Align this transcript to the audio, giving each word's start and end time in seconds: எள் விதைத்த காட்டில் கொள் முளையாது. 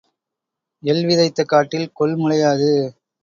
எள் 0.83 1.03
விதைத்த 1.05 1.43
காட்டில் 1.43 1.87
கொள் 1.93 2.15
முளையாது. 2.15 2.71